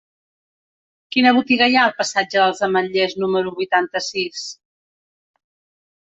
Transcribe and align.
Quina 1.15 1.33
botiga 1.37 1.67
hi 1.67 1.75
ha 1.81 1.83
al 1.89 1.91
passatge 1.99 2.39
dels 2.41 2.61
Ametllers 2.67 3.13
número 3.25 3.53
vuitanta-sis? 3.59 4.47